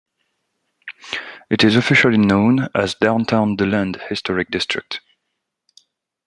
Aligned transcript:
It 1.51 1.63
is 1.63 1.75
officially 1.75 2.17
known 2.17 2.69
as 2.73 2.95
Downtown 2.95 3.55
DeLand 3.55 4.01
Historic 4.09 4.49
District. 4.49 4.99